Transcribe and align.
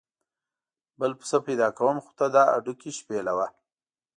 بل 0.99 1.11
پسه 1.19 1.37
پیدا 1.47 1.67
کوم 1.77 1.95
خو 2.03 2.11
ته 2.19 2.25
دا 2.35 2.43
هډوکي 2.53 2.91
شپېلوه. 2.99 3.47